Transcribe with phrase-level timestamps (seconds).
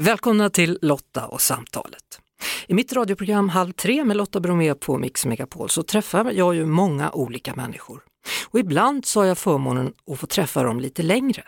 [0.00, 2.20] Välkomna till Lotta och samtalet.
[2.66, 6.66] I mitt radioprogram Halv tre med Lotta Bromé på Mix Megapol så träffar jag ju
[6.66, 8.02] många olika människor.
[8.48, 11.44] Och ibland så har jag förmånen att få träffa dem lite längre.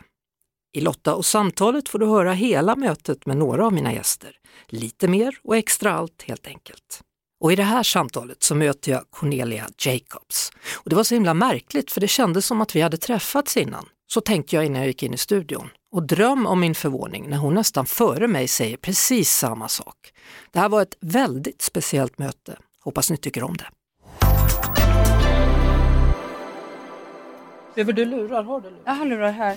[0.77, 4.37] I Lotta och samtalet får du höra hela mötet med några av mina gäster.
[4.69, 7.01] Lite mer och extra allt helt enkelt.
[7.41, 10.51] Och i det här samtalet så möter jag Cornelia Jacobs.
[10.75, 13.87] Och det var så himla märkligt för det kändes som att vi hade träffats innan.
[14.07, 15.69] Så tänkte jag innan jag gick in i studion.
[15.95, 20.13] Och dröm om min förvåning när hon nästan före mig säger precis samma sak.
[20.51, 22.59] Det här var ett väldigt speciellt möte.
[22.81, 23.67] Hoppas ni tycker om det.
[27.75, 28.43] Behöver du lurar?
[28.45, 28.83] Har du lurar?
[28.85, 29.57] Jag har lurar här.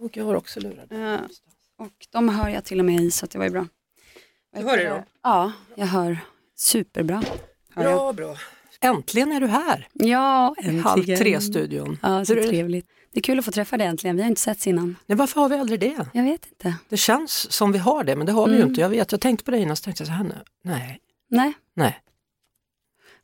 [0.00, 1.14] Och jag har också lurar.
[1.14, 1.20] Eh,
[1.78, 3.66] och de hör jag till och med i så det var ju bra.
[4.56, 5.04] Du hör det då?
[5.22, 6.18] Ja, jag hör
[6.56, 7.22] superbra.
[7.74, 7.94] Hör jag.
[7.94, 8.36] Bra, bra.
[8.80, 9.88] Äntligen är du här!
[9.92, 11.18] Ja, Halv äntligen.
[11.18, 11.98] tre-studion.
[12.02, 12.86] Ja, så trevligt.
[13.18, 14.16] Det är kul att få träffa dig äntligen.
[14.16, 14.96] Vi har inte setts innan.
[15.06, 16.06] Nej, varför har vi aldrig det?
[16.12, 16.74] Jag vet inte.
[16.88, 18.68] Det känns som vi har det, men det har vi ju Mm.
[18.68, 18.80] inte.
[18.80, 20.34] Jag vet, jag tänkte på det innan, så tänkte jag så här nu.
[20.64, 20.98] Nej,
[21.30, 21.52] Nej.
[21.74, 21.98] nej.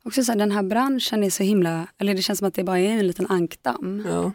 [0.03, 2.63] Också så här, den här branschen är så himla, eller det känns som att det
[2.63, 4.05] bara är en liten ankdamm.
[4.09, 4.31] Ja.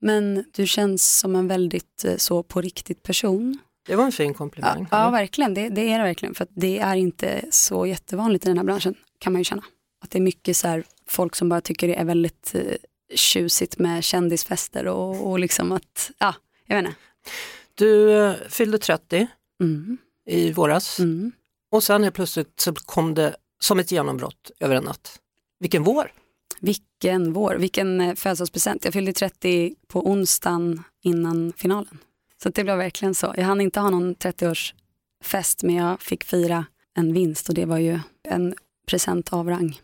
[0.00, 3.58] Men du känns som en väldigt eh, så på riktigt person.
[3.86, 4.86] Det var en fin Ja, komplimang.
[4.90, 5.54] ja verkligen.
[5.54, 6.34] Det, det är det verkligen.
[6.34, 9.62] För det är inte så jättevanligt i den här branschen kan man ju känna.
[10.04, 12.62] Att det är mycket så här, folk som bara tycker det är väldigt eh,
[13.14, 16.34] tjusigt med kändisfester och, och liksom att, ja,
[16.66, 16.98] jag vet inte.
[17.74, 19.28] Du eh, fyllde 30
[19.60, 21.32] Mm, i våras mm.
[21.70, 25.20] och sen helt plötsligt så kom det som ett genombrott över en natt.
[25.58, 26.12] Vilken vår!
[26.60, 28.84] Vilken vår, vilken eh, födelsedagspresent.
[28.84, 31.98] Jag fyllde 30 på onsdagen innan finalen.
[32.42, 33.34] Så det blev verkligen så.
[33.36, 36.66] Jag hann inte ha någon 30-årsfest men jag fick fira
[36.96, 38.54] en vinst och det var ju en
[38.90, 39.80] present av rang.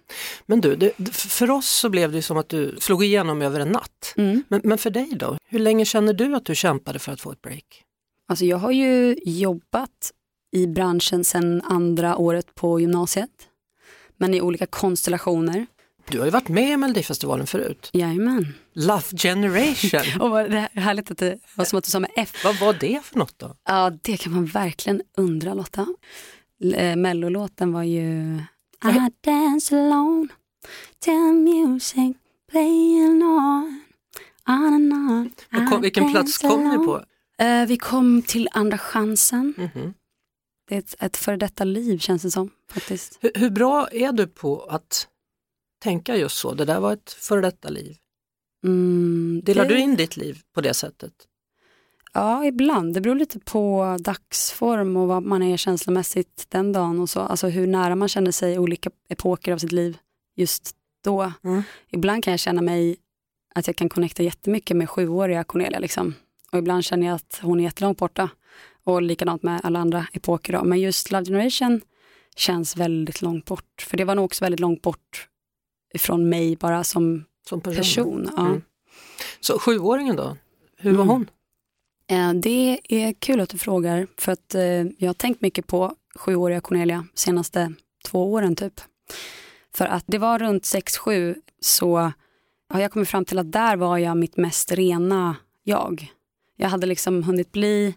[0.46, 3.68] Men du, det, för oss så blev det som att du slog igenom över en
[3.68, 4.14] natt.
[4.16, 4.42] Mm.
[4.48, 5.38] Men, men för dig då?
[5.44, 7.82] Hur länge känner du att du kämpade för att få ett break?
[8.28, 10.12] Alltså jag har ju jobbat
[10.52, 13.30] i branschen sedan andra året på gymnasiet.
[14.16, 15.66] Men i olika konstellationer.
[16.10, 17.91] Du har ju varit med i Melodifestivalen förut.
[17.92, 18.54] Jajamän.
[18.75, 22.10] Love Generation, Och vad det är härligt att det var som att du sa med
[22.16, 22.41] F.
[22.44, 23.56] vad var det för något då?
[23.69, 25.86] Ja, det kan man verkligen undra Lotta.
[26.75, 28.38] Eh, Mellolåten var ju
[28.84, 30.28] I dance alone
[30.98, 32.16] till music
[32.50, 33.81] playing on
[34.48, 36.84] on and on kom, vilken plats kom ni alone.
[36.87, 37.04] på?
[37.44, 39.54] Eh, vi kom till Andra chansen.
[39.56, 39.94] Mhm.
[40.69, 43.19] Det är ett, ett före detta liv känns det som faktiskt.
[43.20, 45.08] Hur, hur bra är du på att
[45.82, 46.54] tänka just så?
[46.54, 47.97] Det där var ett före detta liv.
[48.64, 51.12] Mm, Delar det- du in ditt liv på det sättet?
[52.16, 52.94] Ja, ibland.
[52.94, 57.21] Det beror lite på dagsform och vad man är känslomässigt den dagen och så.
[57.21, 59.99] Alltså hur nära man känner sig olika epoker av sitt liv
[60.37, 61.32] just då.
[61.44, 61.62] Mm.
[61.91, 62.97] Ibland kan jag känna mig
[63.55, 66.15] att jag kan connecta jättemycket med sjuåriga Cornelia liksom.
[66.53, 68.28] Och ibland känner jag att hon är jättelångt borta.
[68.84, 70.65] Och likadant med alla andra epoker då.
[70.65, 71.81] Men just Love Generation
[72.37, 73.82] känns väldigt långt bort.
[73.88, 75.28] För det var nog också väldigt långt bort
[75.94, 77.76] ifrån mig bara som Som person?
[77.76, 78.31] person.
[78.37, 78.47] Ja.
[78.47, 78.62] Mm.
[79.41, 80.37] Så sjuåringen då?
[80.78, 81.09] Hur var Mm.
[81.09, 81.26] hon?
[82.11, 85.94] Eh, Det är kul att du frågar för att eh, jag har tänkt mycket på
[86.15, 87.72] sjuåriga Cornelia senaste
[88.05, 88.81] två åren typ.
[89.75, 92.12] För att det var runt 6-7 så
[92.69, 96.12] har jag kommit fram till att där var jag mitt mest rena jag.
[96.56, 97.94] Jag hade liksom hunnit bli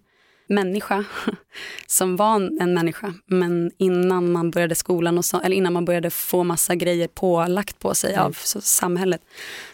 [0.48, 1.06] människa
[1.88, 6.10] som var en människa men innan man började skolan och så, eller innan man började
[6.10, 9.22] få massa grejer pålagt på sig av så, samhället.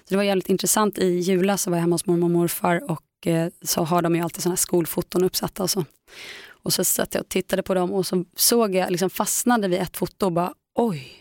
[0.03, 0.97] Så det var jävligt intressant.
[0.97, 4.15] I julas så var jag hemma hos mormor och morfar och eh, så har de
[4.15, 5.85] ju alltid sådana här skolfoton uppsatta och så.
[6.49, 9.79] Och så satt jag och tittade på dem och så såg jag, liksom fastnade vid
[9.79, 11.13] ett foto och bara oj,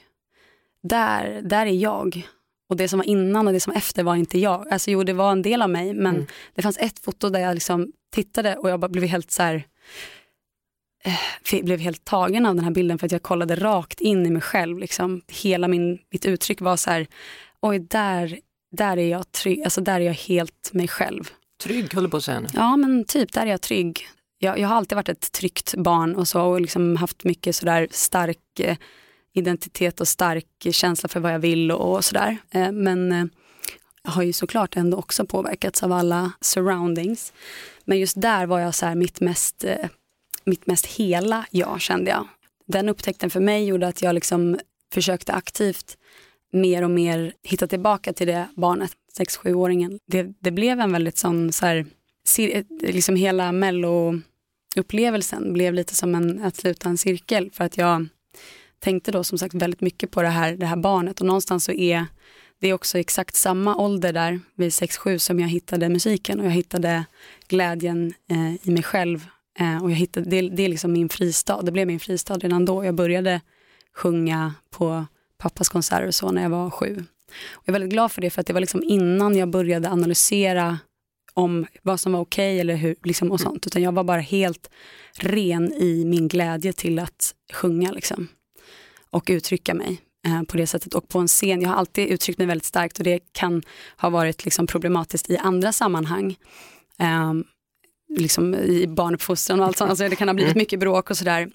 [0.83, 2.29] där, där är jag.
[2.69, 4.69] Och det som var innan och det som var efter var inte jag.
[4.73, 6.27] Alltså jo, det var en del av mig men Mm.
[6.55, 9.67] det fanns ett foto där jag liksom tittade och jag bara blev helt så här
[11.05, 14.31] eh, blev helt tagen av den här bilden för att jag kollade rakt in i
[14.31, 14.79] mig själv.
[14.79, 15.23] Liksom.
[15.29, 17.07] Hela min, mitt uttryck var så här,
[17.61, 18.39] oj där,
[18.73, 21.31] där är jag trygg, alltså där är jag helt mig själv.
[21.63, 22.49] Trygg höll på att säga nu.
[22.55, 24.09] Ja men typ, där är jag trygg.
[24.39, 27.89] Jag, jag har alltid varit ett tryggt barn och så och liksom haft mycket sådär
[27.91, 28.77] stark eh,
[29.35, 32.37] identitet och stark känsla för vad jag vill och, och sådär.
[32.51, 33.25] Eh, men eh,
[34.03, 37.33] jag har ju såklart ändå också påverkats av alla surroundings.
[37.85, 39.89] Men just där var jag så här mitt mest, eh,
[40.45, 42.29] mitt mest hela jag kände jag.
[42.67, 44.59] Den upptäckten för mig gjorde att jag liksom
[44.93, 45.99] försökte aktivt
[46.53, 49.99] mer och mer hitta tillbaka till det barnet, 6-7-åringen.
[50.07, 51.87] Det, det blev en väldigt sån, så här,
[52.81, 58.07] liksom hela mello-upplevelsen blev lite som en, att sluta en cirkel för att jag
[58.79, 61.73] tänkte då som sagt väldigt mycket på det här, det här barnet och någonstans så
[61.73, 62.07] är
[62.61, 66.51] det är också exakt samma ålder där vid 6-7 som jag hittade musiken och jag
[66.51, 67.05] hittade
[67.49, 69.27] glädjen eh, i mig själv
[69.59, 72.65] Eh, och jag hittade, det, det är liksom min fristad, det blev min fristad redan
[72.65, 72.85] då.
[72.85, 73.41] Jag började
[73.95, 75.07] sjunga på
[75.39, 77.05] pappas konserter och så när jag var sju.
[77.53, 79.91] Och jag är väldigt glad för det för att det var liksom innan jag började
[79.91, 80.79] analysera
[81.35, 83.67] om vad som var okej okay eller hur, liksom och sånt.
[83.67, 84.71] Utan jag var bara helt
[85.19, 88.29] ren i min glädje till att sjunga liksom.
[89.11, 90.95] Och uttrycka mig eh, på det sättet.
[90.95, 93.63] Och på en scen, jag har alltid uttryckt mig väldigt starkt och det kan
[93.97, 96.37] ha varit liksom problematiskt i andra sammanhang.
[96.99, 97.33] Eh,
[98.19, 99.91] liksom i barnuppfostran och allt sånt.
[99.91, 100.61] Alltså det kan ha blivit mm.
[100.61, 101.51] mycket bråk och sådär.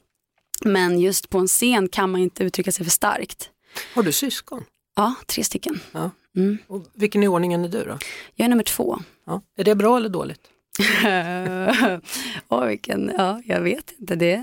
[0.66, 3.50] Men just på en scen kan man inte uttrycka sig för starkt.
[3.94, 4.64] Har du syskon?
[5.00, 5.80] Ja, tre stycken.
[5.92, 6.12] Ja.
[6.36, 6.58] Mm.
[6.68, 7.98] Och vilken i ordningen är du då?
[8.36, 9.00] Jag är nummer två.
[9.26, 9.42] Ja.
[9.58, 10.42] Är det bra eller dåligt?
[12.50, 14.16] oh, vilken, ja, jag vet inte.
[14.16, 14.42] Det...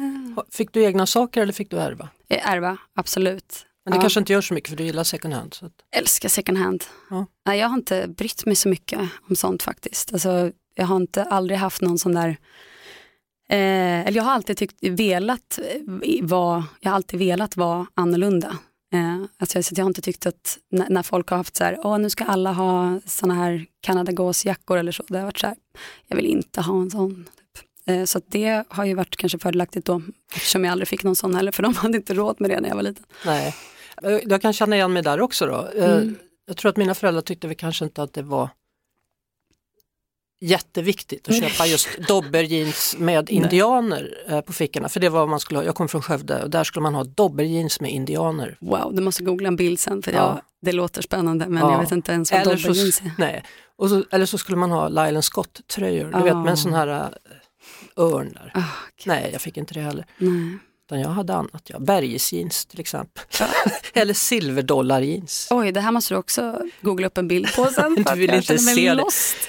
[0.50, 2.08] Fick du egna saker eller fick du ärva?
[2.28, 3.66] Ärva, absolut.
[3.84, 4.00] Men det ja.
[4.00, 5.54] kanske inte gör så mycket för du gillar second hand?
[5.54, 5.72] Så att...
[5.96, 6.84] Älskar second hand.
[7.10, 7.54] Ja.
[7.54, 10.12] Jag har inte brytt mig så mycket om sånt faktiskt.
[10.12, 12.36] Alltså, jag har inte aldrig haft någon sån där
[13.48, 15.58] Eh, eller jag har alltid tyckt, velat
[16.22, 18.56] vara, jag har alltid velat vara annorlunda.
[18.96, 21.78] Eh, alltså, så jag har inte tyckt att när, när, folk har haft så här,
[21.82, 25.56] Åh, nu ska alla ha såna här kanadagåsjackor eller så, det har varit så här,
[26.06, 27.24] jag vill inte ha en sån.
[27.54, 27.66] Typ.
[27.86, 30.02] Eh, så det har ju varit kanske fördelaktigt då,
[30.34, 32.68] eftersom jag aldrig fick någon sån heller, för de hade inte råd med det när
[32.68, 33.04] jag var liten.
[33.26, 33.54] Nej,
[34.22, 35.68] jag kan känna igen mig där också då.
[35.76, 36.16] Eh, mm.
[36.46, 38.48] Jag tror att mina föräldrar tyckte vi kanske inte att det var
[40.40, 44.36] jätteviktigt att köpa just dobberjeans med indianer Nej.
[44.36, 44.88] Eh, på fickorna.
[44.88, 46.94] För det var vad man skulle ha, jag kommer från Skövde och där skulle man
[46.94, 48.56] ha dobberjeans med indianer.
[48.60, 50.18] Wow, du måste googla en bild sen för ja.
[50.18, 51.72] jag, det låter spännande men ja.
[51.72, 53.10] jag vet inte ens vad dobberjeans är.
[53.18, 53.44] Nej.
[53.76, 56.24] Och så, eller så skulle man ha Lylan Scott-tröjor, du oh.
[56.24, 57.08] vet med en sån här uh,
[57.96, 58.52] örn där.
[58.54, 59.04] Oh, okay.
[59.04, 60.06] Nej, jag fick inte det heller.
[60.18, 60.58] Nej.
[60.86, 61.78] Utan jag hade annat, ja.
[61.78, 63.24] Bergesjeans till exempel.
[63.92, 65.48] Eller silverdollarjeans.
[65.50, 67.94] Oj, det här måste du också googla upp en bild på sen.
[68.14, 69.04] du vill inte se det.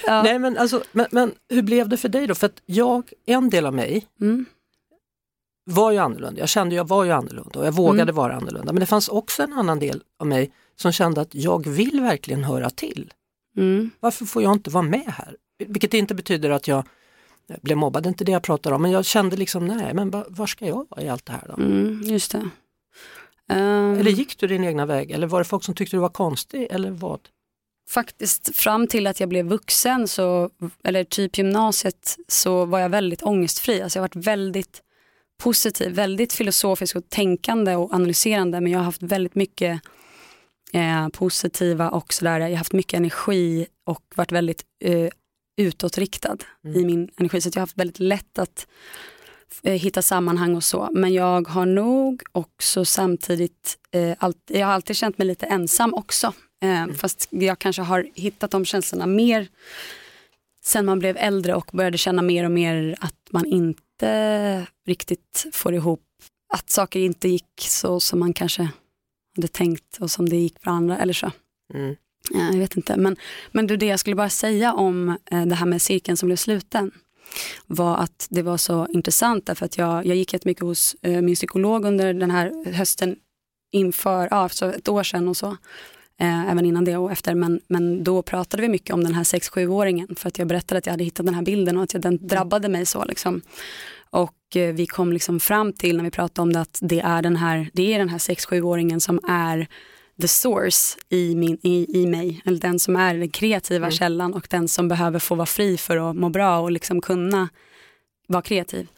[0.06, 0.22] Ja.
[0.22, 2.34] Nej, men, alltså, men, men, hur blev det för dig då?
[2.34, 4.46] För att jag, en del av mig mm.
[5.64, 6.40] var ju annorlunda.
[6.40, 8.14] Jag kände jag var ju annorlunda och jag vågade mm.
[8.14, 8.72] vara annorlunda.
[8.72, 12.44] Men det fanns också en annan del av mig som kände att jag vill verkligen
[12.44, 13.12] höra till.
[13.56, 13.90] Mm.
[14.00, 15.36] Varför får jag inte vara med här?
[15.66, 16.84] Vilket inte betyder att jag
[17.48, 19.94] jag blev mobbad, det är inte det jag pratar om, men jag kände liksom nej,
[19.94, 21.62] men var ska jag vara i allt det här då?
[21.62, 22.38] Mm, just det.
[23.50, 26.08] Um, eller gick du din egna väg eller var det folk som tyckte du var
[26.08, 27.20] konstig eller vad?
[27.90, 30.50] Faktiskt fram till att jag blev vuxen, så,
[30.84, 33.82] eller typ gymnasiet, så var jag väldigt ångestfri.
[33.82, 34.82] Alltså jag har varit väldigt
[35.42, 39.80] positiv, väldigt filosofisk och tänkande och analyserande men jag har haft väldigt mycket
[40.72, 45.08] eh, positiva och sådär, jag har haft mycket energi och varit väldigt eh,
[45.58, 46.76] utåtriktad mm.
[46.76, 47.40] i min energi.
[47.40, 48.66] Så jag har haft väldigt lätt att
[49.62, 50.88] eh, hitta sammanhang och så.
[50.92, 55.94] Men jag har nog också samtidigt, eh, allt, jag har alltid känt mig lite ensam
[55.94, 56.26] också.
[56.62, 56.94] Eh, mm.
[56.94, 59.48] Fast jag kanske har hittat de känslorna mer
[60.64, 65.74] sen man blev äldre och började känna mer och mer att man inte riktigt får
[65.74, 66.04] ihop,
[66.54, 68.68] att saker inte gick så som man kanske
[69.36, 71.30] hade tänkt och som det gick för andra eller så.
[71.74, 71.96] Mm.
[72.30, 73.16] Jag vet inte, men,
[73.52, 76.36] men du, det jag skulle bara säga om eh, det här med cirkeln som blev
[76.36, 76.90] sluten
[77.66, 81.34] var att det var så intressant därför att jag, jag gick jättemycket hos eh, min
[81.34, 83.16] psykolog under den här hösten
[83.72, 85.56] inför, ja, för ett år sedan och så.
[86.20, 89.24] Eh, även innan det och efter, men, men då pratade vi mycket om den här
[89.24, 92.02] 6-7-åringen för att jag berättade att jag hade hittat den här bilden och att jag,
[92.02, 93.04] den drabbade mig så.
[93.04, 93.40] Liksom.
[94.10, 97.22] Och eh, vi kom liksom fram till när vi pratade om det att det är
[97.22, 99.68] den här, det är den här 6-7-åringen som är
[100.20, 103.90] the source i, min, i, i mig, eller den som är den kreativa mm.
[103.90, 107.48] källan och den som behöver få vara fri för att må bra och liksom kunna
[108.28, 108.88] vara kreativ.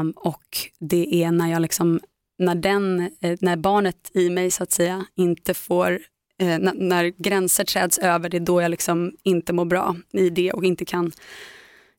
[0.00, 2.00] Um, och det är när jag liksom,
[2.38, 5.92] när, den, eh, när barnet i mig så att säga inte får,
[6.38, 10.30] eh, när, när, gränser träds över, det är då jag liksom inte mår bra i
[10.30, 11.12] det och inte kan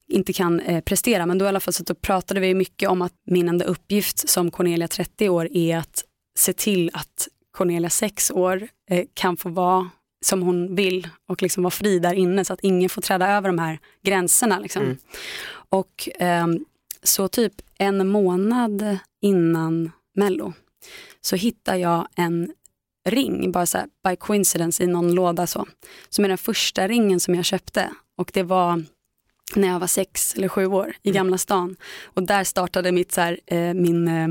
[0.10, 1.26] inte kan eh, prestera.
[1.26, 4.30] Men då i alla fall så då pratade vi mycket om att min enda uppgift
[4.30, 6.04] som Cornelia 30 år är att
[6.38, 7.28] se till att
[7.58, 9.90] Cornelia, sex år, eh, kan få vara
[10.26, 13.50] som hon vill och liksom vara fri där inne så att ingen får träda över
[13.50, 14.60] de här gränserna.
[14.60, 14.84] Liksom.
[14.84, 14.98] Mm.
[15.70, 16.48] Och eh,
[17.04, 20.54] så typ en månad innan Mello
[21.22, 22.54] så hittar jag en
[23.10, 25.68] ring, bara så här, by coincidence i någon låda så,
[26.10, 28.84] som är den första ringen som jag köpte och det var
[29.56, 31.16] när jag var sex eller sju år i mm.
[31.18, 31.76] Gamla stan.
[32.04, 34.28] Och där startade mitt, så här, eh, min eh,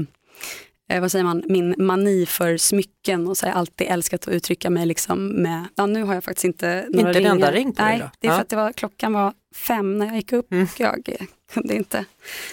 [0.88, 4.34] eh, vad säger man, min mani för smycken och så har jag alltid älskat att
[4.34, 7.74] uttrycka mig liksom med, ja nu har jag faktiskt inte några Inte en enda ring
[7.74, 8.10] på Nej, dig då?
[8.20, 10.52] det är för att det var, klockan var fem när jag gick upp.
[10.52, 10.66] Mm.
[10.78, 11.16] Jag
[11.52, 12.04] kunde inte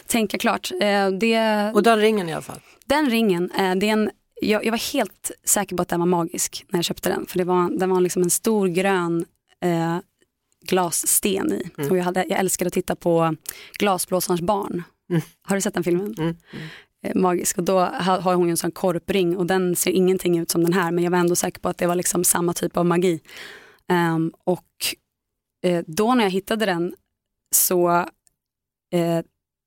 [0.07, 0.71] tänka klart.
[0.81, 2.59] Eh, det, och den ringen i alla fall?
[2.85, 4.11] Den ringen, eh, det är en
[4.41, 7.25] jag, jag, var helt säker på att den var magisk när jag köpte den.
[7.25, 9.25] För det var, den var liksom en stor grön
[9.61, 9.97] eh,
[10.65, 11.69] glassten i.
[11.77, 11.91] Mm.
[11.91, 13.35] Och jag, hade, jag älskade att titta på
[13.79, 15.21] Glasblåsarens barn Mm.
[15.41, 16.15] Har du sett den filmen?
[16.17, 16.35] Mm.
[17.03, 20.51] Eh, magisk och då har hon ju en sån korpring och den ser ingenting ut
[20.51, 22.77] som den här men jag var ändå säker på att det var liksom samma typ
[22.77, 23.19] av magi.
[23.89, 24.65] Um, och
[25.67, 26.95] uh, då när jag hittade den
[27.55, 27.89] så,
[28.95, 29.21] uh,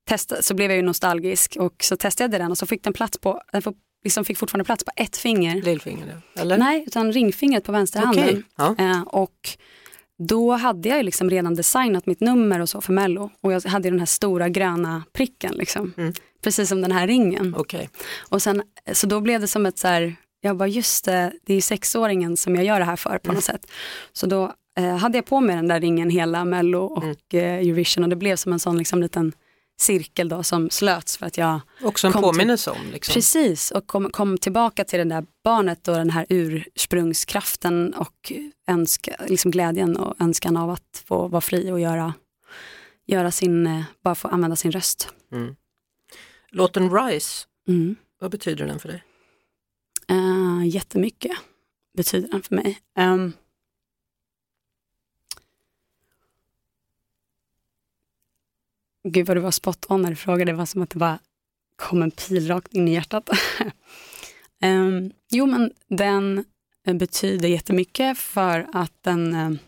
[0.08, 2.92] testa, så blev jag ju nostalgisk och så testade jag den och så fick den
[2.92, 3.62] plats på, den
[4.04, 5.62] liksom fick fortfarande plats på ett finger.
[5.62, 6.58] Lillfinger, eller?
[6.58, 8.24] Nej, utan ringfingret på vänsterhanden.
[8.24, 8.42] Okay.
[8.56, 8.74] Ja.
[8.80, 9.48] Uh, och
[10.18, 13.90] då hade jag liksom redan designat mitt nummer och så för Mello och jag hade
[13.90, 15.92] den här stora gröna pricken liksom.
[15.96, 16.12] Mm.
[16.46, 17.54] Precis som den här ringen.
[17.56, 17.88] Okay.
[18.28, 18.62] Och sen,
[18.92, 22.36] så då blev det som ett så här, jag bara just det, det är sexåringen
[22.36, 23.34] som jag gör det här för på mm.
[23.34, 23.66] något sätt.
[24.12, 27.16] Så då eh, hade jag på mig den där ringen hela Mello och mm.
[27.32, 29.32] eh, Eurovision och det blev som en sån liksom liten
[29.80, 32.90] cirkel då som slöts för att jag Också en påminnelse om.
[32.92, 33.12] Liksom.
[33.12, 38.32] Precis, och kom, kom, tillbaka till det där barnet och den här ursprungskraften och
[38.68, 42.14] önska, liksom glädjen och önskan av att få vara fri och göra,
[43.06, 45.08] göra sin, eh, bara få använda sin röst.
[45.32, 45.56] Mm.
[46.56, 47.96] Låten Rise, mm.
[48.18, 49.04] vad betyder den för dig?
[50.10, 51.32] Uh, jättemycket
[51.96, 52.80] betyder den för mig.
[52.98, 53.32] Um,
[59.02, 61.18] Gud vad du var spot on när du frågade, det var som att det bara
[61.76, 63.30] kom en pil rakt in i hjärtat.
[64.64, 66.44] um, jo men den
[66.84, 69.58] betyder jättemycket för att den uh,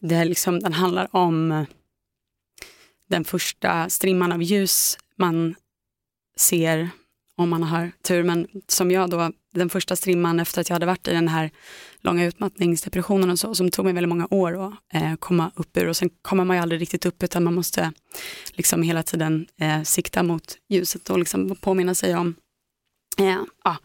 [0.00, 1.66] det är liksom, den handlar om
[3.08, 5.54] den första strimman av ljus man
[6.36, 6.90] ser
[7.36, 8.22] om man har tur.
[8.22, 11.50] Men som jag då, den första strimman efter att jag hade varit i den här
[12.00, 15.88] långa utmattningsdepressionen och så, som tog mig väldigt många år att eh, komma upp ur
[15.88, 17.92] och sen kommer man ju aldrig riktigt upp utan man måste
[18.52, 22.34] liksom hela tiden eh, sikta mot ljuset och liksom påminna sig om
[23.18, 23.76] eh, ah,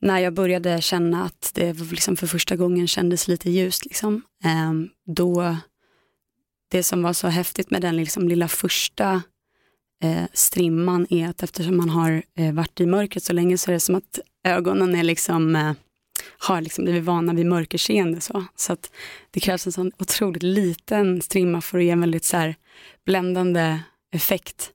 [0.00, 4.72] när jag började känna att det liksom för första gången kändes lite ljust, liksom, eh,
[5.14, 5.56] då
[6.72, 9.22] det som var så häftigt med den liksom lilla första
[10.02, 13.72] eh, strimman är att eftersom man har eh, varit i mörkret så länge så är
[13.72, 15.72] det som att ögonen är liksom, eh,
[16.38, 18.20] har liksom blivit vana vid mörkerseende.
[18.20, 18.90] Så, så att
[19.30, 22.56] det krävs en sån otroligt liten strimma för att ge en väldigt så här,
[23.06, 23.78] bländande
[24.12, 24.72] effekt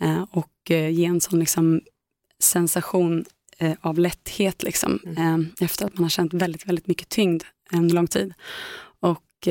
[0.00, 1.80] eh, och eh, ge en sån liksom,
[2.42, 3.24] sensation
[3.58, 5.46] eh, av lätthet liksom, mm.
[5.60, 8.34] Efter att man har känt väldigt, väldigt mycket tyngd en lång tid.
[9.00, 9.48] Och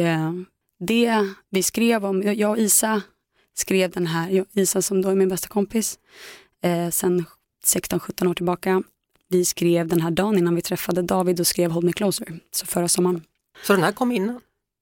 [0.79, 3.01] det vi skrev om, jag och Isa
[3.53, 5.99] skrev den här, Isa som då är min bästa kompis,
[6.63, 7.25] eh, sen
[7.65, 8.83] 16-17 år tillbaka.
[9.29, 12.65] Vi skrev den här dagen innan vi träffade David och skrev Hold Me Closer, så
[12.65, 13.23] förra sommaren.
[13.63, 14.41] Så den här kom innan?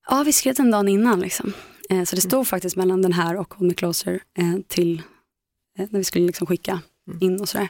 [0.10, 1.20] Ja, vi skrev den dagen innan.
[1.20, 1.54] Liksom.
[1.90, 2.46] Eh, så det stod mm.
[2.46, 5.02] faktiskt mellan den här och Hold Me Closer eh, till
[5.80, 7.20] eh, när vi skulle liksom skicka mm.
[7.22, 7.70] in och sådär.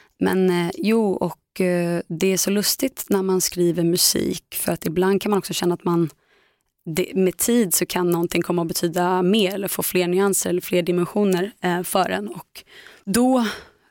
[0.21, 4.85] Men eh, jo, och eh, det är så lustigt när man skriver musik för att
[4.85, 6.09] ibland kan man också känna att man
[6.85, 10.61] det, med tid så kan någonting komma att betyda mer eller få fler nyanser eller
[10.61, 12.27] fler dimensioner eh, för en.
[12.27, 12.63] Och
[13.05, 13.45] då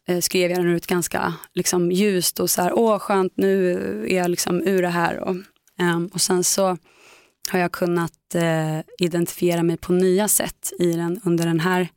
[0.09, 3.73] eh, skrev jag den ut ganska liksom, ljust och så här, åh skönt nu
[4.09, 5.19] är jag liksom ur det här.
[5.19, 5.37] Och,
[5.81, 6.77] eh, och sen så
[7.51, 11.89] har jag kunnat eh, identifiera mig på nya sätt i den under den här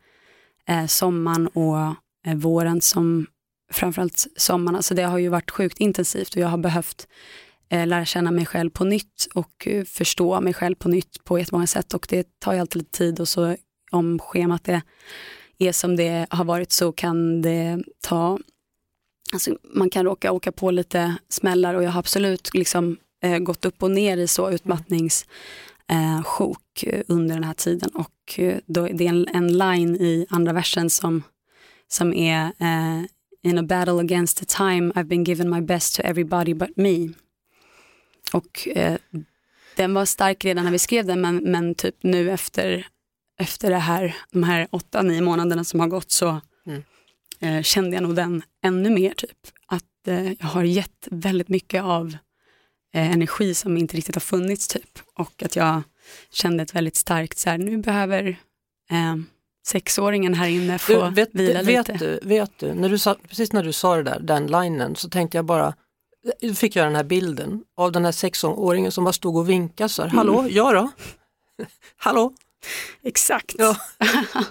[0.67, 1.77] eh, sommaren och
[2.27, 3.27] eh, våren som
[3.73, 4.75] framförallt sommaren.
[4.75, 7.07] Alltså det har ju varit sjukt intensivt och jag har behövt
[7.69, 11.39] eh, lära känna mig själv på nytt och eh, förstå mig själv på nytt på
[11.39, 13.55] jättemånga sätt och det tar ju alltid lite tid och så
[13.91, 14.81] om schemat är,
[15.57, 18.39] är som det har varit så kan det ta,
[19.33, 23.65] alltså man kan råka åka på lite smällar och jag har absolut liksom eh, gått
[23.65, 25.27] upp och ner i så utmattningssjok
[26.83, 30.25] eh, eh, under den här tiden och eh, då, det är en, en line i
[30.29, 31.23] andra versen som,
[31.87, 33.03] som är eh,
[33.43, 37.09] in a battle against the time I've been given my best to everybody but me.
[38.33, 38.97] Och eh,
[39.75, 42.87] den var stark redan när vi skrev den men, men typ nu efter,
[43.39, 46.83] efter det här, de här åtta, nio månaderna som har gått så mm.
[47.39, 49.13] eh, kände jag nog den ännu mer.
[49.13, 52.17] typ Att eh, jag har gett väldigt mycket av
[52.93, 55.81] eh, energi som inte riktigt har funnits typ och att jag
[56.31, 58.27] kände ett väldigt starkt så här, nu behöver
[58.91, 59.15] eh,
[59.65, 62.05] sexåringen här inne få du, vet, vila vet lite.
[62.05, 65.09] Du, vet du, när du sa, precis när du sa det där, den linen, så
[65.09, 65.73] tänkte jag bara,
[66.41, 69.89] då fick jag den här bilden av den här sexåringen som bara stod och vinkade
[69.89, 70.51] så här, hallå, mm.
[70.53, 70.91] ja då?
[71.97, 72.33] hallå?
[73.03, 73.55] Exakt.
[73.57, 73.77] Ja.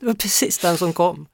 [0.00, 1.26] Det var precis den som kom.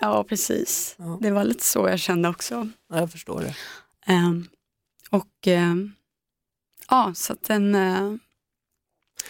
[0.00, 0.94] Ja, precis.
[0.98, 1.18] Ja.
[1.20, 2.68] Det var lite så jag kände också.
[2.88, 3.54] Ja, jag förstår det.
[4.06, 4.48] Ehm,
[5.10, 5.92] och ehm,
[6.88, 8.12] ja, så att den, eh,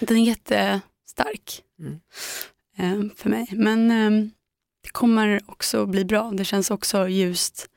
[0.01, 2.01] den är jättestark Mm.
[2.81, 3.47] Ehm, för mig.
[3.53, 4.31] Men ehm,
[4.83, 6.31] det kommer också bli bra.
[6.31, 7.69] Det känns också ljust.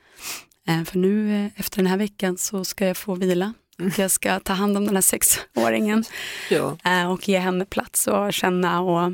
[0.67, 3.53] Ehm, för nu eh, efter den här veckan så ska jag få vila.
[3.79, 3.91] Mm.
[3.98, 6.03] Jag ska ta hand om den här sexåringen
[6.50, 6.77] Ja.
[7.10, 9.12] och ge henne plats och känna och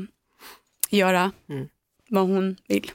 [0.90, 1.68] göra Mm.
[2.08, 2.90] vad hon vill.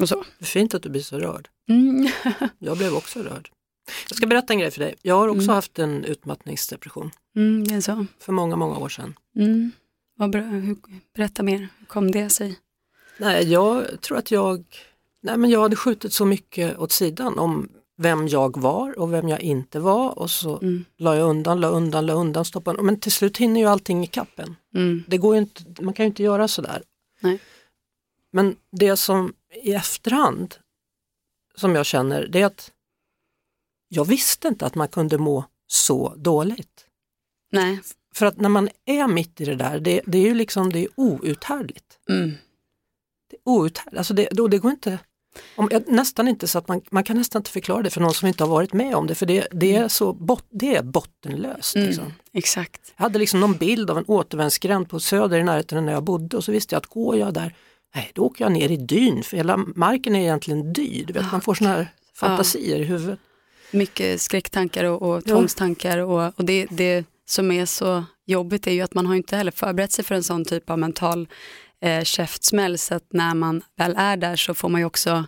[0.00, 0.24] Och så.
[0.40, 1.48] Fint att du blir så rörd.
[1.68, 2.08] Mm.
[2.58, 3.50] Jag blev också rörd.
[4.08, 4.94] Jag ska berätta en grej för dig.
[5.02, 5.54] Jag har också Mm.
[5.54, 8.06] haft en utmattningsdepression Mm, det är så.
[8.20, 9.14] för många, många år sedan.
[11.14, 12.58] Berätta mer, hur kom det sig?
[13.18, 14.64] Nej, jag tror att jag,
[15.22, 19.28] nej men jag hade skjutit så mycket åt sidan om vem jag var och vem
[19.28, 20.84] jag inte var och så Mm.
[20.96, 24.06] la jag undan, la undan, la undan, stoppade Men till slut hinner ju allting i
[24.06, 24.56] kappen.
[24.74, 25.04] Mm.
[25.08, 26.82] Det går inte, man kan ju inte göra sådär.
[27.20, 27.40] Nej.
[28.30, 30.54] Men det som i efterhand
[31.54, 32.72] som jag känner det är att
[33.88, 36.86] jag visste inte att man kunde må så dåligt.
[37.50, 37.80] Nej.
[38.14, 40.78] För att när man är mitt i det där, det, det är ju liksom det
[40.78, 41.98] är outhärdligt.
[42.08, 42.32] Mm.
[43.30, 44.98] Det är outhärdligt, alltså det, det går inte,
[45.56, 48.28] om, nästan inte så att man, man kan nästan inte förklara det för någon som
[48.28, 51.76] inte har varit med om det, för det, det är så bot, det är bottenlöst.
[51.76, 51.88] Mm.
[51.88, 52.12] Liksom.
[52.32, 52.92] Exakt.
[52.96, 56.36] Jag hade liksom någon bild av en återvändsgränd på Söder i närheten där jag bodde
[56.36, 57.54] och så visste jag att går jag där,
[57.94, 61.04] nej då åker jag ner i dyn för hela marken är egentligen dy.
[61.04, 63.18] Du vet, man får sådana här fantasier i huvudet.
[63.70, 65.20] Mycket skräcktankar och, och Ja.
[65.20, 69.36] tvångstankar och, och det, det som är så jobbigt är ju att man har inte
[69.36, 71.28] heller förberett sig för en sån typ av mental
[71.80, 75.24] eh, käftsmäll så att när man väl är där så får man ju också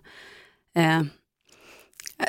[0.77, 1.03] eh,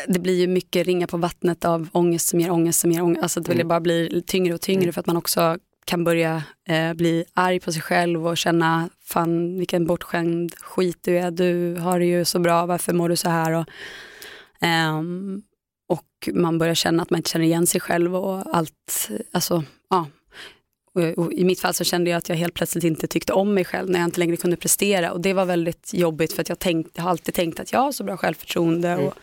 [0.07, 3.23] det blir ju mycket ringa på vattnet av ångest som ger ångest som ger ångest.
[3.23, 3.67] Alltså det Mm.
[3.67, 7.71] bara blir tyngre och tyngre för att man också kan börja eh, bli arg på
[7.71, 12.39] sig själv och känna fan vilken bortskämd skit du är, du har det ju så
[12.39, 13.51] bra, varför mår du så här?
[13.51, 13.65] Och,
[14.61, 15.41] ehm,
[15.87, 20.07] och man börjar känna att man inte känner igen sig själv och allt, alltså ja.
[21.17, 23.65] Och, I mitt fall så kände jag att jag helt plötsligt inte tyckte om mig
[23.65, 26.59] själv när jag inte längre kunde prestera och det var väldigt jobbigt för att jag,
[26.59, 29.05] tänkt, har alltid tänkt att jag har så bra självförtroende Mm.
[29.05, 29.13] och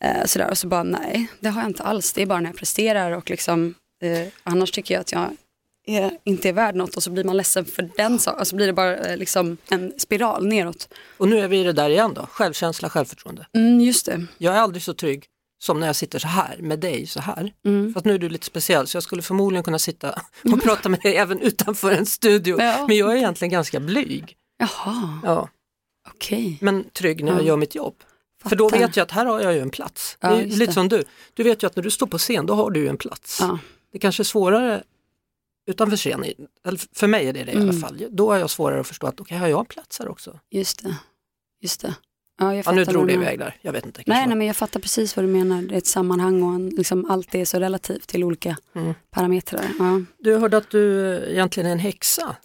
[0.00, 2.50] eh, sådär och så bara nej, det har jag inte alls, det är bara när
[2.50, 5.36] jag presterar och liksom eh, annars tycker jag att jag
[5.86, 8.56] är, inte är värd något och så blir man ledsen för den saken, och så
[8.56, 10.88] blir det bara eh, liksom en spiral neråt.
[11.16, 13.46] Och nu är vi i det där igen då, självkänsla, självförtroende.
[13.52, 14.26] Mm, just det.
[14.38, 15.26] Jag är aldrig så trygg
[15.64, 17.52] som när jag sitter så här med dig så här.
[17.64, 17.92] Mm.
[17.92, 20.10] För att nu är du lite speciell så jag skulle förmodligen kunna sitta
[20.52, 22.56] och prata med dig även utanför en studio.
[22.60, 22.86] Ja.
[22.88, 24.36] Men jag är egentligen ganska blyg.
[24.58, 25.48] Jaha, Ja.
[26.14, 26.58] okej.
[26.60, 27.46] Men trygg när jag Ja.
[27.46, 27.94] gör mitt jobb.
[28.42, 28.86] För då Fattar.
[28.86, 30.16] vet jag att här har jag ju en plats.
[30.20, 30.72] Ja, det är lite det.
[30.72, 31.04] som du.
[31.34, 33.42] Du vet ju att när du står på scen då har du en plats.
[33.92, 34.82] Det kanske är svårare
[35.66, 36.24] utanför scen,
[36.92, 37.80] för mig är det det i alla Mm.
[37.80, 38.06] fall.
[38.10, 40.38] Då har jag svårare att förstå att okej, har jag en plats här också?
[40.50, 40.96] Just det.
[41.60, 41.94] Just det.
[42.40, 44.02] Ja, jag Ja, nu drog det iväg där, jag vet inte.
[44.06, 45.62] Nej, nej, men jag fattar precis vad du menar.
[45.62, 48.94] Det är ett sammanhang och en, liksom, allt är så relativt till olika Mm.
[49.10, 49.64] parametrar.
[49.78, 50.00] Ja.
[50.18, 52.36] Du hörde att du egentligen är en häxa.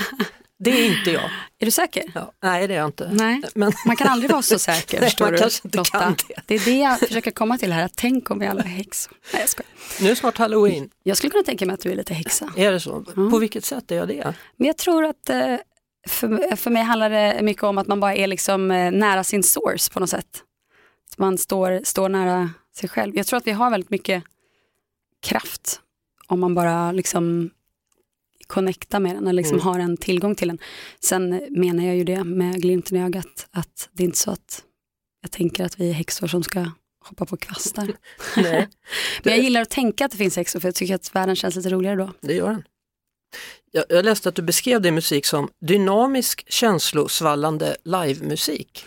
[0.58, 1.30] det är inte jag.
[1.58, 2.04] Är du säker?
[2.14, 3.10] Ja, nej, det är jag inte.
[3.12, 5.00] Nej, Men man kan aldrig vara så säker.
[5.00, 5.98] Nej, man du, kanske inte Lotta.
[5.98, 6.34] kan det.
[6.46, 7.84] det är det jag försöker komma till här.
[7.84, 9.12] Att tänk om vi alla är häxor.
[9.32, 9.68] Nej, jag skojar.
[10.00, 10.90] nu är snart halloween.
[11.02, 12.52] Jag skulle kunna tänka mig att du är lite häxa.
[12.56, 13.04] Är det så?
[13.16, 13.30] Mm.
[13.30, 14.34] På vilket sätt är jag det?
[14.56, 15.54] Men jag tror att eh,
[16.08, 19.42] för, för mig handlar det mycket om att man bara är liksom eh, nära sin
[19.42, 20.42] source på något sätt.
[21.12, 23.16] Att man står, står nära sig själv.
[23.16, 24.24] Jag tror att vi har väldigt mycket
[25.22, 25.80] kraft
[26.26, 27.50] om man bara liksom
[28.46, 29.66] connectar med den eller liksom Mm.
[29.66, 30.58] har en tillgång till den.
[31.00, 34.62] Sen menar jag ju det med glimten i ögat att det är inte så att
[35.22, 36.66] jag tänker att vi är häxor som ska
[37.04, 37.92] hoppa på kvastar.
[38.36, 38.68] Nej,
[39.22, 41.56] Men jag gillar att tänka att det finns häxor för jag tycker att världen känns
[41.56, 42.12] lite roligare då.
[42.20, 42.62] det gör den.
[43.72, 48.84] Jag, jag läste att du beskrev din musik som dynamisk, känslosvallande livemusik.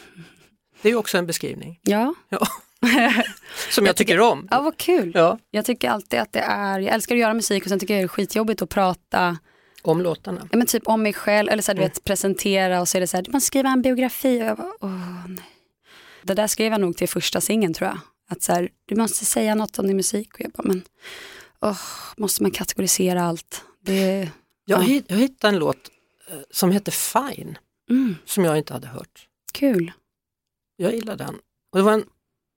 [0.82, 2.48] Det är ju också en beskrivning Ja, ja.
[3.70, 4.48] som jag tycker om.
[4.52, 5.12] ja vad kul.
[5.16, 7.94] Ja, Jag tycker alltid att det är, jag älskar att göra musik och sen tycker
[7.94, 9.38] jag det är skitjobbigt att prata
[9.82, 10.48] om låtarna.
[10.52, 11.90] ja, men typ om mig själv eller så här, du Mm.
[11.90, 14.58] vet, presentera och så är det så här, du måste skriva en biografi och jag
[14.58, 15.46] bara, åh nej.
[16.24, 18.00] Det där skrev jag nog till första singeln tror jag.
[18.30, 20.82] Att så här, du måste säga något om din musik och jag bara, men
[21.62, 21.78] åh,
[22.18, 23.64] måste man kategorisera allt?
[23.82, 24.30] Det,
[24.66, 25.02] Jag, Ja.
[25.08, 25.90] jag hittade en låt
[26.30, 27.58] eh, som heter Fine,
[27.90, 29.28] mm, som jag inte hade hört.
[29.54, 29.92] kul.
[30.76, 31.36] Jag gillar den.
[31.72, 32.06] Och det var en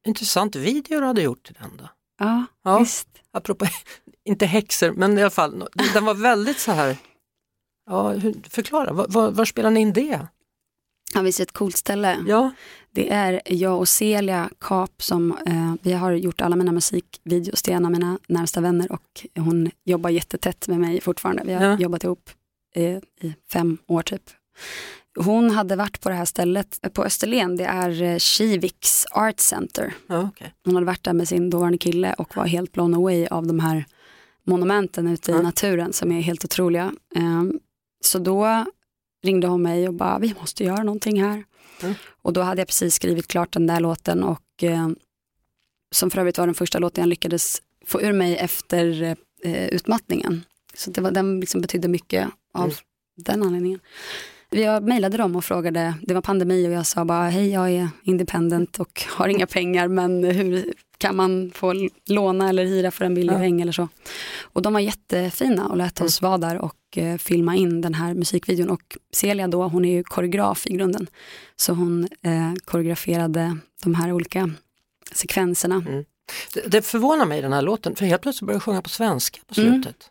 [0.06, 1.76] intressant video du hade gjort till den.
[1.76, 1.88] Då.
[2.18, 2.78] Ja, Ja.
[2.78, 3.08] visst.
[3.30, 3.66] Apropå,
[4.24, 6.96] inte häxor, men i alla fall, den var väldigt så här,
[7.86, 8.14] ja,
[8.48, 10.26] förklara, var, var, var spelar ni in det?
[11.14, 12.18] Ja, är det ett coolt ställe.
[12.26, 12.50] Ja,
[12.92, 17.72] Det är jag och Celia Kap som, eh, vi har gjort alla mina musikvideos, är
[17.72, 21.42] en av mina närmsta vänner och hon jobbar jättetätt med mig fortfarande.
[21.46, 21.78] Vi har Ja.
[21.78, 22.30] jobbat ihop
[22.74, 24.22] eh, i fem år typ.
[25.18, 29.94] Hon hade varit på det här stället på Österlen, det är eh, Kiviks Art Center.
[30.06, 30.48] Ja, okay.
[30.64, 33.60] Hon hade varit där med sin dåvarande kille och var helt blown away av de
[33.60, 33.84] här
[34.46, 36.92] monumenten ute i naturen som är helt otroliga.
[37.16, 37.60] Ehm,
[38.04, 38.64] Så då
[39.24, 41.44] ringde hon mig och bara, vi måste göra någonting här.
[41.82, 41.94] Mm.
[42.22, 44.88] Och då hade jag precis skrivit klart den där låten och eh,
[45.94, 50.44] som för övrigt var den första låten jag lyckades få ur mig efter eh, utmattningen.
[50.74, 52.76] Så det var, den liksom betydde mycket av Mm.
[53.16, 53.80] den anledningen.
[54.50, 57.88] Jag mejlade dem och frågade, det var pandemi och jag sa bara hej jag är
[58.02, 63.14] independent och har inga pengar men hur kan man få låna eller hyra för en
[63.14, 63.38] billig Ja.
[63.38, 63.88] peng eller så.
[64.42, 68.14] Och de var jättefina och lät oss vara där och eh, filma in den här
[68.14, 71.06] musikvideon och Celia då hon är ju koreograf i grunden
[71.56, 74.50] så hon eh, koreograferade de här olika
[75.12, 75.82] sekvenserna.
[76.54, 79.40] Det, det förvånar mig den här låten, för helt plötsligt börjar jag sjunga på svenska
[79.46, 79.72] på Mm.
[79.82, 80.10] slutet.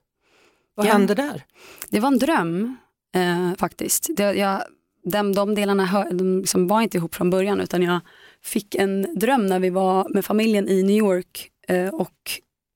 [0.76, 0.92] Vad Ja.
[0.92, 1.44] hände där?
[1.90, 2.78] Det var en dröm
[3.16, 4.08] eh, faktiskt.
[4.18, 4.64] Det, jag,
[5.04, 8.00] de, de delarna hör, de liksom var inte ihop från början utan jag
[8.44, 12.32] fick en dröm när vi var med familjen i New York eh, och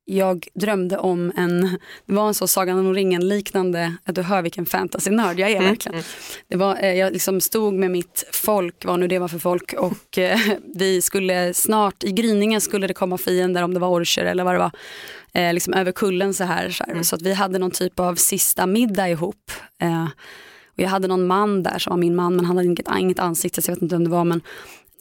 [0.10, 1.62] jag drömde om en,
[2.06, 5.56] det var en så Sagan om ringen liknande, att du hör vilken fantasy-nörd jag är
[5.58, 6.04] Mm, verkligen.
[6.48, 9.74] Det var, eh, jag liksom stod med mitt folk, vad nu det var för folk
[9.74, 10.39] och eh,
[10.76, 14.54] vi skulle snart, i gryningen skulle det komma fiender om det var orcher eller vad
[14.54, 14.72] det var,
[15.34, 16.70] eh, liksom över kullen så här.
[16.70, 17.04] Så, här.
[17.04, 19.52] så att vi hade någon typ av sista middag ihop.
[19.82, 20.08] Eh,
[20.78, 23.20] och jag hade någon man där som var min man men han hade inget, inget
[23.20, 24.24] ansikte så jag vet inte vem det var.
[24.24, 24.41] Men,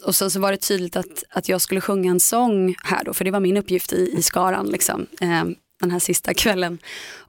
[0.04, 3.14] och sen så var det tydligt att, att jag skulle sjunga en sång här då,
[3.14, 5.44] för det var min uppgift i, i skaran liksom, eh,
[5.80, 6.78] den här sista kvällen.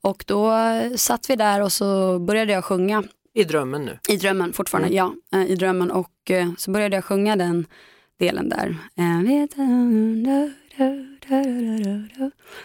[0.02, 0.54] Och då
[0.96, 3.04] satt vi där och så började jag sjunga
[3.34, 4.00] I drömmen nu.
[4.10, 5.14] i drömmen fortfarande, Mm.
[5.32, 5.40] ja.
[5.40, 7.66] eh, I drömmen och eh, så började jag sjunga den
[8.20, 8.78] delen där.
[8.96, 9.20] Eh,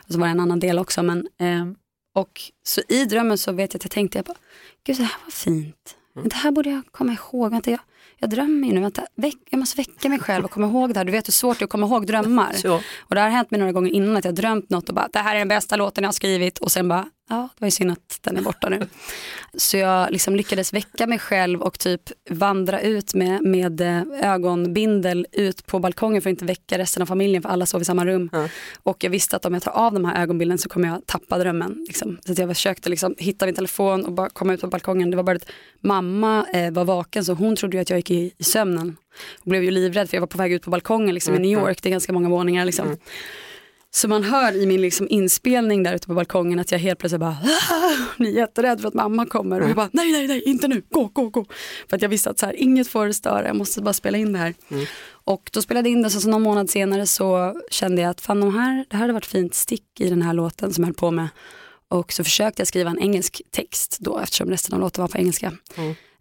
[0.06, 1.02] Och så var det en annan del också.
[1.02, 1.66] Men, eh,
[2.14, 4.36] och så i drömmen så vet jag att jag tänkte, jag bara,
[4.84, 5.96] gud det här var fint.
[6.16, 6.28] Mm.
[6.28, 7.50] Det här borde jag komma ihåg.
[7.50, 7.80] Vänta, jag,
[8.22, 11.00] jag drömmer ju nu, vänta, väck, jag måste väcka mig själv och komma ihåg det
[11.00, 11.04] här.
[11.04, 12.52] Du vet hur svårt det är att komma ihåg drömmar.
[12.56, 15.08] Så, Och det har hänt mig några gånger innan att jag drömt något och bara,
[15.12, 17.66] det här är den bästa låten jag har skrivit och sen bara, ja det var
[17.66, 18.86] ju synd att den är borta nu.
[19.54, 25.26] Så jag liksom lyckades väcka mig själv och typ vandra ut med, med eh, ögonbindel
[25.32, 28.06] ut på balkongen för att inte väcka resten av familjen för alla sov i samma
[28.06, 28.30] rum.
[28.32, 28.48] Ja.
[28.82, 31.38] Och jag visste att om jag tar av de här ögonbilden så kommer jag tappa
[31.38, 31.84] drömmen.
[31.88, 32.18] Liksom.
[32.26, 35.10] Så jag försökte liksom hitta min telefon och bara komma ut på balkongen.
[35.10, 38.32] Det var bara att mamma eh, var vaken så hon trodde att jag gick i,
[38.38, 38.96] i sömnen.
[39.38, 41.50] Och blev ju livrädd för jag var på väg ut på balkongen liksom, i New
[41.50, 42.64] York, det är ganska många våningar.
[42.64, 42.96] Liksom.
[43.94, 47.20] Så man hör i min liksom inspelning där ute på balkongen att jag helt plötsligt
[47.20, 47.36] bara
[47.70, 50.82] "Ah!" blir jätterädd för att mamma kommer och jag bara nej nej nej inte nu,
[50.90, 51.44] gå gå gå.
[51.88, 54.32] För att jag visste att så här, inget får störa, jag måste bara spela in
[54.32, 54.54] det här.
[55.24, 58.20] Och då spelade jag in det så, så någon månad senare så kände jag att
[58.20, 60.86] fan de här, det här hade varit fint stick i den här låten som jag
[60.88, 61.28] höll på med.
[61.88, 65.18] Och så försökte jag skriva en engelsk text då eftersom resten av låten var på
[65.18, 65.52] engelska.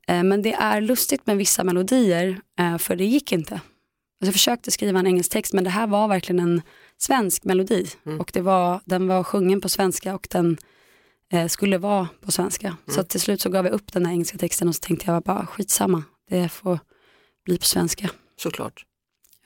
[0.08, 3.54] Eh, Men det är lustigt med vissa melodier eh, för det gick inte.
[3.54, 6.62] Alltså jag försökte skriva en engelsk text men det här var verkligen en
[7.02, 7.88] svensk melodi
[8.20, 10.58] och det var, den var sjungen på svenska och den
[11.34, 12.78] eh, skulle vara på svenska.
[12.88, 15.12] Så att till slut så gav jag upp den här engelska texten och så tänkte
[15.12, 16.80] jag bara skitsamma, det får
[17.46, 18.10] bli på svenska.
[18.38, 18.86] såklart.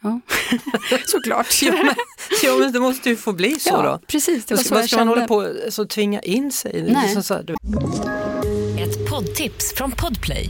[0.02, 0.20] Ja,
[1.06, 1.60] såklart.
[1.62, 1.96] Jo men,
[2.44, 4.00] jo men det måste ju få bli så ja, då.
[4.08, 5.34] precis, det var så vad jag ska man kände.
[5.34, 6.82] hålla på så tvinga in sig?
[6.82, 7.04] Nej.
[7.04, 7.54] liksom så här, du,
[8.84, 10.50] Ett poddtips från Podplay.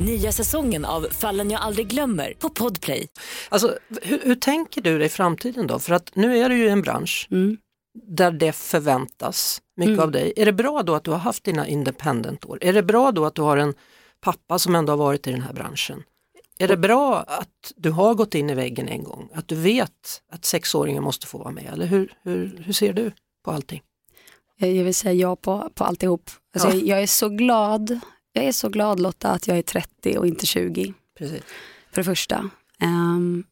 [0.00, 3.08] Nya säsongen av Fallen jag aldrig glömmer på Podplay.
[3.48, 5.78] alltså, hur, hur tänker du dig framtiden då?
[5.78, 7.56] För att nu är du ju i en bransch Mm.
[8.08, 10.00] där det förväntas mycket Mm.
[10.04, 10.32] av dig.
[10.36, 12.58] Är det bra då att du har haft dina independent-år?
[12.60, 13.74] Är det bra då att du har en
[14.20, 16.02] pappa som ändå har varit i den här branschen?
[16.58, 19.28] Är det bra att du har gått in i väggen en gång?
[19.34, 21.64] Att du vet att sexåringen måste få vara med?
[21.72, 23.12] Eller hur, hur, hur ser du
[23.44, 23.82] på allting?
[24.56, 26.30] Jag jag vill säga ja på, på alltihop.
[26.54, 26.74] Alltså, Ja.
[26.74, 28.00] jag, jag är så glad,
[28.32, 30.94] jag är så glad Lotta att jag är 30 och inte 20.
[31.18, 31.42] Precis.
[31.90, 32.50] för det första.
[32.80, 33.44] Ehm,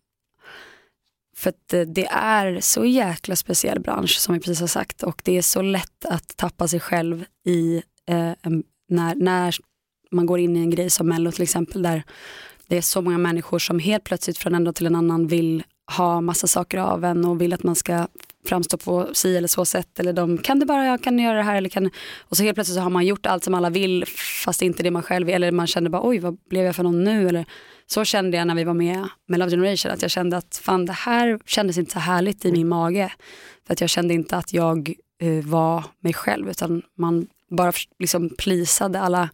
[1.37, 5.23] för att eh, det är så jäkla speciell bransch som vi precis har sagt och
[5.25, 8.33] det är så lätt att tappa sig själv i eh,
[8.89, 9.57] när, när
[10.11, 12.03] man går in i en grej som Mello till exempel där
[12.67, 15.63] det är så många människor som helt plötsligt från en dag till en annan vill
[15.97, 18.09] ha massa saker av en och vill att man ska
[18.47, 21.43] framstå på si eller så sätt eller de kan du bara, jag kan göra det
[21.43, 24.05] här eller kan och så helt plötsligt så har man gjort allt som alla vill
[24.45, 26.83] fast inte det man själv vill eller man kände bara oj vad blev jag för
[26.83, 27.29] någon nu?
[27.29, 27.45] Eller
[27.87, 30.87] så kände jag när vi var med med Love Generation att jag kände att fan
[30.87, 33.13] det här kändes inte så härligt i min mage.
[33.67, 38.31] För att jag kände inte att jag eh, var mig själv utan man bara liksom
[38.39, 39.29] plisade alla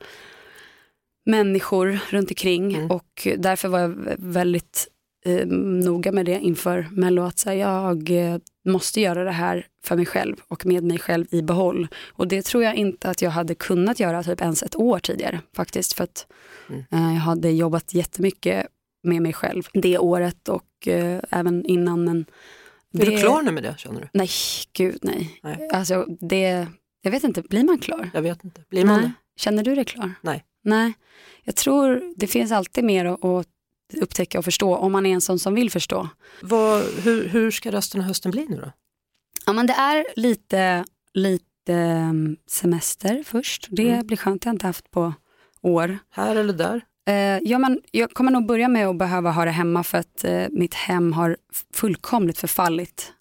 [1.27, 2.75] människor runt omkring.
[2.75, 2.90] Mm.
[2.90, 4.88] och därför var jag väldigt
[5.25, 9.96] eh, noga med det inför Mello att säga, jag eh, måste göra det här för
[9.96, 11.88] mig själv och med mig själv i behåll.
[12.12, 15.40] Och det tror jag inte att jag hade kunnat göra typ ens ett år tidigare
[15.57, 16.27] faktiskt för att
[16.68, 16.85] mm.
[16.90, 18.66] eh, jag hade jobbat jättemycket
[19.03, 22.05] med mig själv det året och eh, även innan.
[22.05, 22.27] Men
[22.92, 23.03] det...
[23.03, 24.09] Är du klar nu med det känner du?
[24.12, 24.31] Nej,
[24.72, 25.40] gud nej.
[25.42, 25.68] nej.
[25.72, 26.66] Alltså, det,
[27.03, 28.11] jag vet inte, blir man klar?
[28.14, 29.12] Jag vet inte, blir man nej.
[29.37, 30.14] Känner du dig klar?
[30.20, 30.44] Nej.
[30.64, 30.92] Nej,
[31.44, 33.46] jag tror det finns alltid mer att
[33.94, 36.09] upptäcka och förstå om man är en sån som vill förstå.
[36.40, 38.72] Vad, hur, hur ska resten av hösten bli nu då?
[39.46, 43.66] Ja men det är lite, lite mm, semester först.
[43.70, 44.07] Det mm.
[44.07, 45.14] blir skönt, jag har inte haft på
[45.62, 45.98] år.
[46.11, 46.81] Här eller där?
[47.11, 50.24] Uh, ja, men jag kommer nog börja med att behöva ha det hemma för att
[50.24, 51.37] uh, mitt hem har
[51.74, 53.12] fullkomligt förfallit.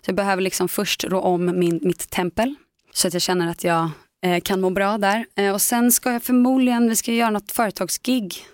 [0.00, 2.54] Så jag behöver liksom först rå om min, mitt tempel
[2.92, 3.90] så att jag känner att jag
[4.26, 5.26] uh, kan må bra där.
[5.54, 8.46] och sen ska jag förmodligen, vi ska göra något företagsgig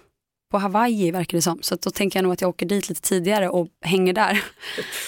[0.54, 1.58] på Hawaii verkar det som.
[1.62, 4.44] Så då tänker jag nog att jag åker dit lite tidigare och hänger där.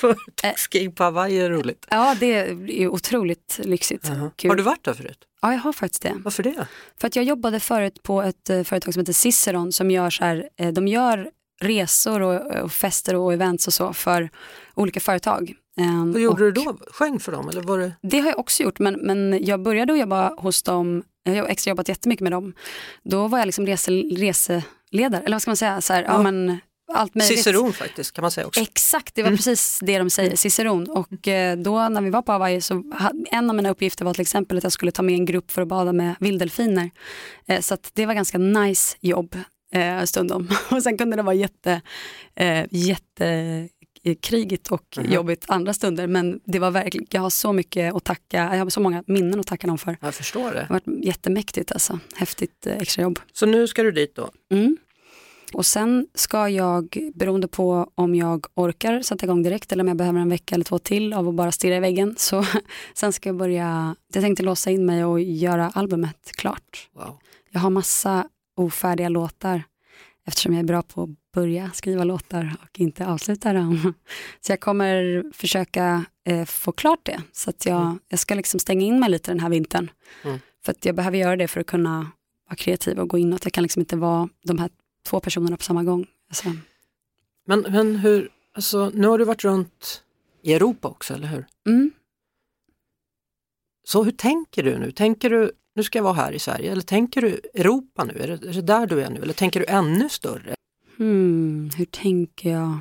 [0.00, 1.87] Företagsgig på Hawaii är roligt.
[1.90, 4.09] Ja, det är otroligt lyxigt.
[4.09, 4.48] Uh -huh.
[4.48, 5.18] Har du varit där förut?
[5.42, 6.12] Ja, jag har faktiskt det.
[6.24, 6.66] Varför det?
[7.00, 10.24] För att jag jobbade förut på ett uh, företag som heter Ciceron som gör så
[10.24, 11.30] här, uh, de gör
[11.61, 14.30] resor och, och, fester och events och så för
[14.74, 15.54] olika företag.
[15.80, 16.78] Um, Vad gjorde och, du då?
[16.90, 17.48] Sjöng för dem?
[17.48, 17.92] Eller var det...
[18.02, 21.48] det har jag också gjort men, men jag började att jobba hos dem, jag har
[21.48, 22.52] extra jobbat jättemycket med dem.
[23.02, 26.12] Då var jag liksom rese, rese ledare, eller vad ska man säga, så här, ja.
[26.12, 26.22] ja.
[26.22, 26.59] men,
[26.92, 27.38] allt möjligt.
[27.38, 28.61] Ciceron faktiskt kan man säga också.
[28.61, 29.37] Exakt, det var mm.
[29.37, 30.90] precis det de säger, Ciceron.
[30.90, 32.83] Och eh, då när vi var på Hawaii så
[33.31, 35.62] en av mina uppgifter var till exempel att jag skulle ta med en grupp för
[35.62, 36.90] att bada med vilddelfiner.
[37.46, 39.37] Eh, så det var ganska nice jobb
[39.72, 40.49] eh, stundom.
[40.70, 41.81] Och sen kunde det vara jätte,
[42.37, 43.68] eh, jätte
[44.14, 45.12] krigigt och mm.
[45.12, 46.07] jobbigt andra stunder.
[46.07, 49.40] Men det var verkligen, jag har så mycket att tacka, jag har så många minnen
[49.40, 49.97] att tacka dem för.
[50.01, 50.55] Jag förstår det.
[50.55, 53.19] Det har varit jättemäktigt alltså, häftigt eh, extrajobb.
[53.33, 54.31] Så nu ska du dit då?
[54.51, 54.77] Mm.
[55.53, 59.97] Och sen ska jag, beroende på om jag orkar sätta igång direkt eller om jag
[59.97, 62.45] behöver en vecka eller två till av att bara stirra i väggen, så
[62.95, 66.88] sen ska jag börja, jag tänkte låsa in mig och göra albumet klart.
[66.92, 67.19] Wow.
[67.51, 69.62] Jag har massa ofärdiga låtar
[70.27, 73.94] eftersom jag är bra på att börja skriva låtar och inte avsluta dem.
[74.40, 77.22] Så jag kommer försöka eh, få klart det.
[77.33, 77.99] Så att jag, mm.
[78.09, 79.90] jag ska liksom stänga in mig lite den här vintern.
[80.25, 80.38] Mm.
[80.64, 82.11] För att jag behöver göra det för att kunna
[82.49, 83.44] vara kreativ och gå inåt.
[83.44, 84.70] Jag kan liksom inte vara de här
[85.09, 86.07] två personerna på samma gång.
[86.29, 86.53] Alltså.
[87.46, 90.03] Men, men hur, alltså, nu har du varit runt
[90.42, 91.46] i Europa också, eller hur?
[91.66, 91.90] Mm.
[93.85, 94.92] Så hur tänker du nu?
[94.92, 96.72] Tänker du nu ska jag vara här i Sverige?
[96.72, 98.12] Eller tänker du Europa nu?
[98.20, 99.20] Är det, är det där du är nu?
[99.22, 100.57] Eller tänker du ännu större?
[100.98, 102.78] Hmm, hur tänker jag?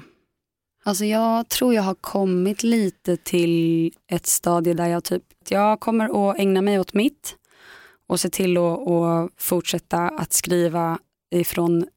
[0.84, 6.30] Alltså jag tror jag har kommit lite till ett stadie där jag typ, jag kommer
[6.30, 7.36] att ägna mig åt mitt
[8.08, 11.00] och se till att, att fortsätta att skriva
[11.32, 11.88] ifrån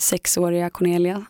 [0.00, 1.24] sexåriga Cornelia.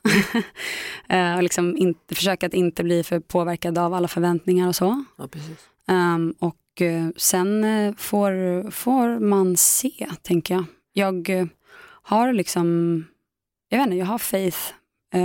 [1.12, 5.04] uh, och liksom inte, försöka att inte bli för påverkad av alla förväntningar och så.
[5.16, 5.28] Ja,
[6.14, 10.64] um, och Eh, sen eh, får, får man se, tänker jag.
[10.92, 11.46] Jag eh,
[12.02, 13.04] har liksom,
[13.70, 14.58] jag vet inte, jag har faith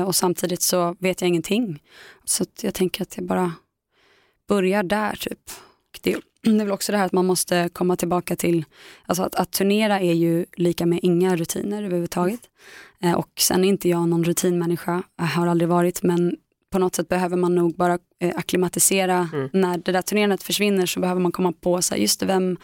[0.06, 1.84] och samtidigt så vet jag ingenting.
[2.26, 3.54] Så jag tänker att jag bara
[4.48, 5.40] börjar där typ.
[6.02, 8.66] Det, det är väl också det här att man måste komma tillbaka till,
[9.06, 12.40] alltså att, att turnera är ju lika med inga rutiner överhuvudtaget.
[13.16, 16.36] och sen är inte jag någon rutinmänniska, jag har aldrig varit, men
[16.72, 19.30] på något sätt behöver man nog bara eh, akklimatisera.
[19.34, 19.50] Mm.
[19.54, 22.58] När det där turnerandet försvinner så behöver man komma på, så här, just det, vem,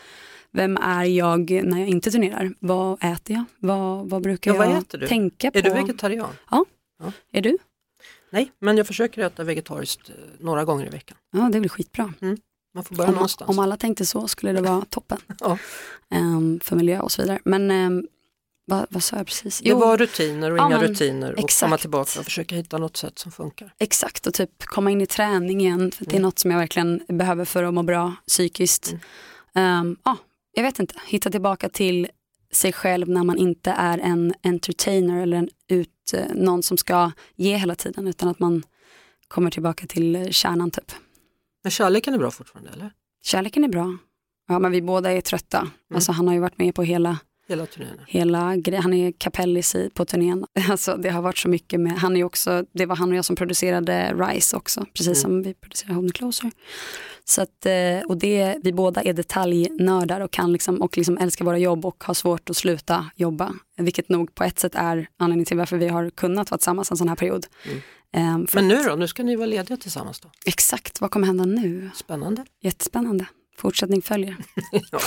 [0.53, 2.53] vem är jag när jag inte turnerar?
[2.59, 3.43] Vad äter jag?
[3.59, 5.57] Vad, vad brukar ja, jag vad tänka på?
[5.57, 6.33] Är du vegetarian?
[6.49, 6.65] Ja.
[6.99, 7.11] ja.
[7.31, 7.57] Är du?
[8.29, 11.17] Nej, men jag försöker äta vegetariskt eh, några gånger i veckan.
[11.31, 12.13] Ja, det blir skitbra.
[12.21, 12.37] Mm.
[12.73, 13.49] Man får börja om, någonstans.
[13.49, 15.17] Om alla tänkte så skulle det vara toppen.
[15.39, 15.57] ja.
[16.15, 17.39] um, för miljö och så vidare.
[17.43, 18.07] Men um,
[18.65, 19.61] vad, vad sa jag precis?
[19.63, 19.75] Jo.
[19.75, 21.59] Det var rutiner och ja, inga men, rutiner och exakt.
[21.59, 23.73] komma tillbaka och försöka hitta något sätt som funkar.
[23.79, 25.91] Exakt och typ komma in i träning igen.
[25.91, 26.21] För Det är mm.
[26.21, 28.93] något som jag verkligen behöver för att må bra psykiskt.
[29.53, 29.87] Mm.
[29.87, 30.15] Um, ah,
[30.51, 32.07] jag vet inte, hitta tillbaka till
[32.51, 37.11] sig själv när man inte är en entertainer eller en ut, eh, någon som ska
[37.35, 38.63] ge hela tiden utan att man
[39.27, 40.91] kommer tillbaka till kärnan typ.
[41.63, 42.91] Men kärleken är bra fortfarande eller?
[43.23, 43.97] Kärleken är bra.
[44.47, 45.59] Ja men vi båda är trötta.
[45.59, 45.71] Mm.
[45.93, 47.17] Alltså han har ju varit med på hela
[47.51, 48.03] Hela turnéerna.
[48.07, 48.39] Hela
[48.81, 50.45] han är kapellis på turnén.
[50.69, 53.25] Alltså, det har varit så mycket med, han är också, det var han och jag
[53.25, 56.51] som producerade Rise också, precis som vi producerade Home Closer.
[57.25, 61.45] Så att, eh, och det, vi båda är detaljnördar och, kan liksom, och liksom älskar
[61.45, 63.53] våra jobb och har svårt att sluta jobba.
[63.77, 66.97] Vilket nog på ett sätt är anledningen till varför vi har kunnat vara tillsammans en
[66.97, 67.45] sån här period.
[68.13, 70.29] Ehm, för, Men nu då, nu ska ni vara lediga tillsammans då?
[70.45, 71.89] Exakt, vad kommer hända nu?
[71.95, 72.45] Spännande.
[72.61, 73.25] Jättespännande.
[73.57, 74.35] Fortsättning följer.
[74.91, 74.99] Ja.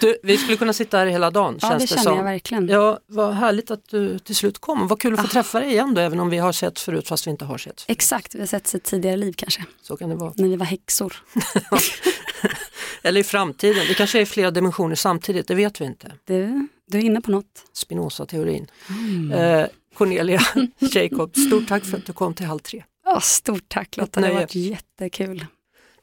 [0.00, 2.16] Du, vi skulle kunna sitta här hela dagen Ja, känns det det känner som.
[2.16, 2.68] jag verkligen.
[2.68, 4.88] Ja, vad härligt att du till slut kom.
[4.88, 5.28] Vad kul att få Ah.
[5.28, 7.84] träffa dig igen då, även om vi har sett förut fast vi inte har sett.
[7.88, 10.32] Exakt, vi har sett sitt tidigare liv kanske, Så kan det vara.
[10.36, 11.16] när vi var häxor.
[13.02, 16.12] Eller i framtiden, det kanske är flera dimensioner samtidigt, det vet vi inte.
[16.24, 17.64] Du, du är inne på något.
[17.72, 18.66] Spinoza-teorin.
[18.88, 19.32] Mm.
[19.32, 20.40] Eh, Cornelia
[20.78, 22.84] Jacob, stort tack för att du kom till Halv tre.
[23.06, 25.46] Åh, stort tack Lotta, det har varit jättekul.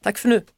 [0.02, 0.44] Tack för nu.